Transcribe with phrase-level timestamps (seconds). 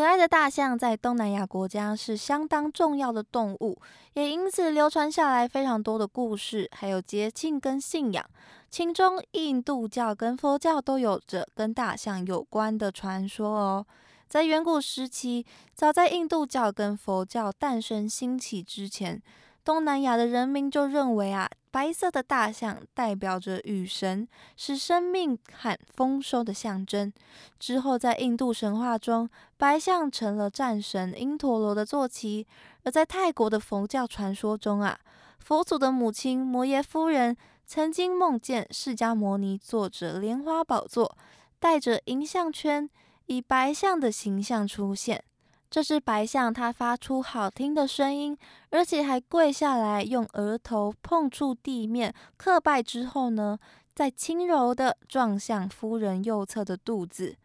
[0.00, 3.78] 可爱的大象在东南亚国家是相当重要的动物，
[4.14, 8.24] 也因此流传下来非常多的故事，还有节庆跟信仰。
[8.70, 13.86] 其中，印度教跟佛教都有着跟大象有关的传说哦。
[14.26, 19.20] 在远古时期，早在印度教跟佛教诞生兴起之前。
[19.64, 27.12] 东南亚的人民就认为啊，白色的大象代表着雨神，是生命和丰收的象征。
[27.58, 32.46] 之后，在印度神话中，白象成了战神因陀罗的坐骑；
[32.84, 34.98] 而在泰国的佛教传说中啊，
[35.38, 41.16] 佛祖的母亲摩耶夫人曾经梦见释迦牟尼坐着莲花宝座，
[41.58, 42.88] 带着银项圈，
[43.26, 45.22] 以白象的形象出现。
[45.70, 48.36] 这只白象，它发出好听的声音，
[48.70, 53.56] 而且还跪下来，用额头碰触地面磕拜之后呢，
[53.94, 57.36] 再轻柔地撞向夫人右侧的肚子。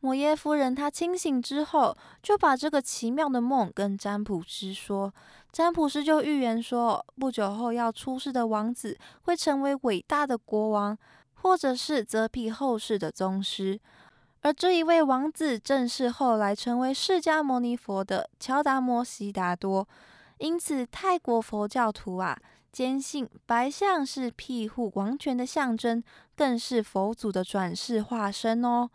[0.00, 5.14] 摩耶夫人她清醒之后，就把这个奇妙的梦跟占卜师说，
[5.52, 10.98] 占卜师就预言说，不久后要出世的王子会成为伟大的国王，
[11.34, 13.80] 或者是泽庇后世的宗师。
[14.42, 19.86] 而这一位王子正是后来成为释迦牟尼佛的乔达摩悉达多，
[20.38, 22.38] 因此泰国佛教徒啊
[22.70, 26.02] 坚信白象是庇护王权的象征，
[26.36, 28.88] 更是佛祖的转世化身哦。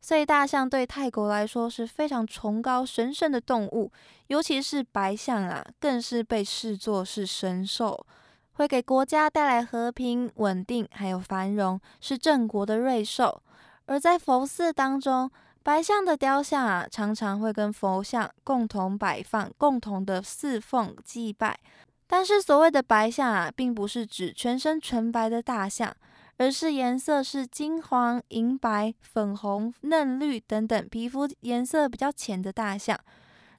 [0.00, 3.90] 所以大象对泰国来说是非常崇高神圣的动物，
[4.28, 8.06] 尤其是白象啊，更是被视作是神兽，
[8.52, 13.42] 会给国家带来和平、稳定还有繁荣，是郑国的瑞兽。
[13.86, 15.30] 而在佛寺当中，
[15.62, 21.58] 白象的雕像啊，常常会跟佛像共同摆放，共同的侍奉祭拜。
[22.06, 25.94] 但是所谓的白象啊，并不是指全身纯白的大象，
[26.36, 32.98] 而是颜色是金黄、银白、粉红、嫩绿等等皮肤颜色比较浅的大象。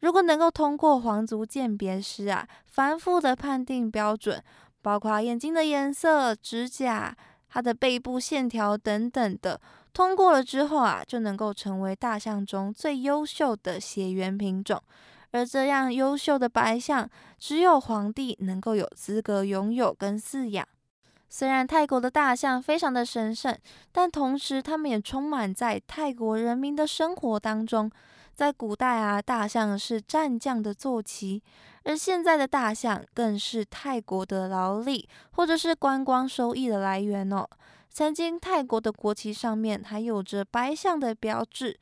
[0.00, 4.42] 如果能够通过皇族鉴别师啊，繁复的判定标准，
[4.82, 7.16] 包括眼睛的颜色、指甲、
[7.52, 9.60] 它的背部线条等等的。
[9.92, 14.82] 通过了之后啊，就能够成为大象中最优秀的血缘品种。
[15.32, 17.06] 而这样优秀的白象，
[17.38, 20.66] 只有皇帝能够有资格拥有跟饲养。
[21.28, 23.54] 虽然泰国的大象非常的神圣，
[23.92, 27.90] 但同时它们也充满在泰国人民的生活当中。
[28.34, 31.42] 在古代啊，大象是战将的坐骑，
[31.84, 37.46] 而现在的大象更是泰国的劳力或者是观光收益的来源哦。
[37.90, 41.78] 曾经，泰国的国旗上面还有着白象的标志。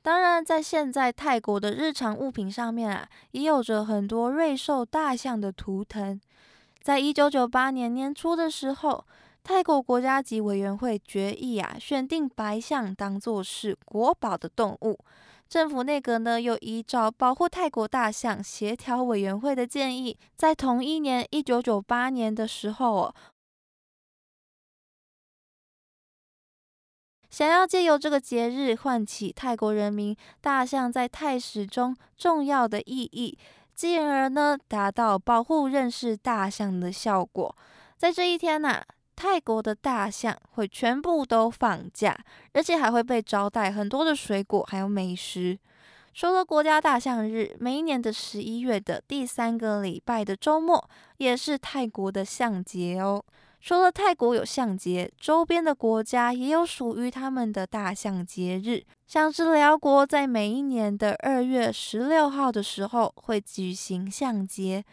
[0.00, 6.20] 当然，在现在泰国的日常物品上面啊，也有着很多瑞兽大象的图腾。
[6.80, 9.04] 在一九九八年年初的时候，
[9.42, 14.98] 泰国国家级委员会决议啊，选定白象当作是国宝的动物。
[15.48, 23.14] 政府内阁呢，又依照保护泰国大象协调委员会的建议，在同一年一九九八年的时候哦。
[27.30, 33.36] 想要借由这个节日唤起泰国人民大象在泰史中重要的意义，
[33.74, 37.56] 进而呢达到保护认识大象的效果。
[37.96, 42.16] 在这一天呐，泰国的大象会全部都放假，
[42.52, 45.58] 而且还会被招待很多的水果还有美食。
[46.12, 53.24] 除了国家大象日，每一年的十一月的第三个礼拜的周末，也是泰国的象节哦。
[53.60, 58.84] 除了泰国有象节，周边的国家也有属于他们的大象节日。
[59.06, 64.84] 像是辽国在每一年的二月十六号的时候会举行象节，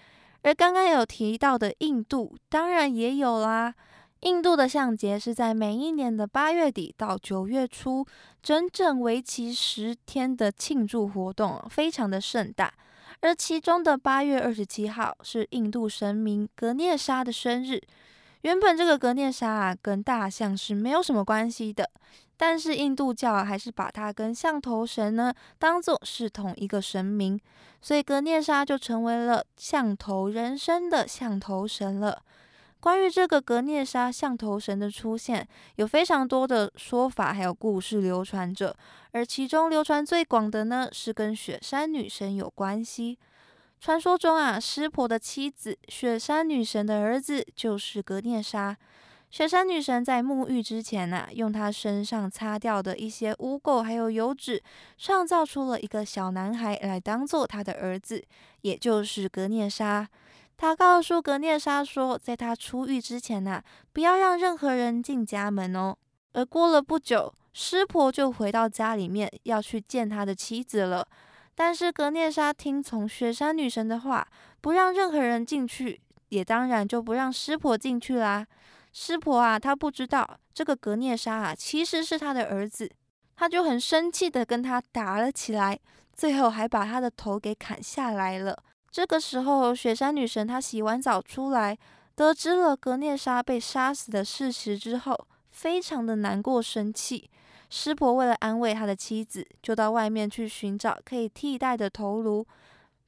[0.42, 3.73] 而刚刚有提到的印度当然也有啦。
[4.22, 8.06] 印度的象节是在每一年的八月底到九月初，
[8.44, 12.72] 整整为期十天的庆祝活动，非常的盛大。
[13.22, 17.82] 而其中的八月二十七号是印度神明格涅莎的生日。
[18.41, 21.90] 原本这个格涅莎啊，跟大象是没有什么关系的，
[22.38, 27.40] 但是印度教还是把它跟象头神呢当做是同一个神明，
[27.82, 32.22] 所以格涅莎就成为了象头人身的象头神了。
[32.82, 38.76] 关于这个格涅莎象头神的出现，有非常多的说法还有故事流传着，
[39.12, 43.20] 而其中流传最广的呢，是跟雪山女神有关系。
[43.80, 48.76] 传说中啊，湿婆的妻子雪山女神的儿子就是格涅莎。
[49.30, 54.62] 雪山女神在沐浴之前呐，用她身上擦掉的一些污垢还有油脂，
[54.98, 58.24] 创造出了一个小男孩来当做她的儿子，
[58.62, 60.08] 也就是格涅莎。
[60.61, 65.97] 他告诉格涅莎说，在他出狱之前呐，不要让任何人进家门哦。
[66.34, 71.08] 而过了不久，师婆就回到家里面要去见他的妻子了，
[71.55, 74.28] 但是格涅莎听从雪山女神的话，
[74.61, 75.99] 不让任何人进去，
[76.29, 78.46] 也当然就不让师婆进去啦。
[78.93, 82.87] 师婆啊，他不知道这个格涅莎啊，其实是他的儿子，
[83.35, 85.79] 他就很生气的跟他打了起来，
[86.13, 88.61] 最后还把他的头给砍下来了。
[88.91, 91.78] 这个时候，雪山女神她洗完澡出来，
[92.14, 97.29] 得知了格涅莎被杀死的事实之后，非常的难过生气。
[97.70, 102.46] 师婆为了安慰他的妻子，就到外面去寻找可以替代的头颅。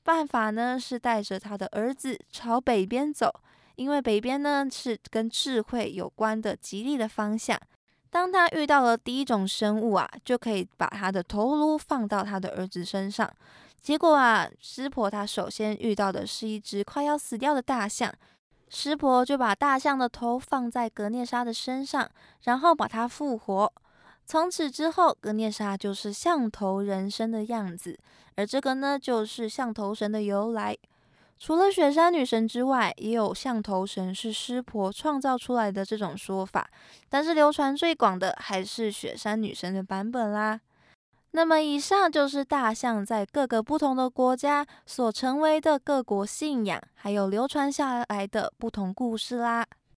[0.04, 3.30] 办法呢是带着他的儿子朝北边走。
[3.76, 7.60] 因为北边呢是跟智慧有关的吉利的方向，
[8.14, 13.28] 当他遇到了第一种生物啊，就可以把他的头颅放到他的儿子身上。
[13.82, 18.14] 结果啊，师婆她首先遇到的是一只快要死掉的大象，
[18.70, 22.08] 师婆就把大象的头放在格涅莎的身上，
[22.44, 23.74] 然后把它复活。
[24.28, 27.98] 从此之后，格涅莎就是象头人身的样子，
[28.36, 30.78] 而这个呢，就是象头神的由来。
[31.44, 36.70] 除了雪山女神之外，也有象头神是湿婆创造出来的这种说法，
[37.10, 40.62] 但是流传最广的还是雪山女神的版本啦。
[41.32, 49.68] 那么，以上就是大象在各个不同的国家所成为的各国信仰，还有流传下来的不同故事啦。